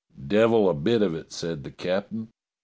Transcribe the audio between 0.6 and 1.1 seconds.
a bit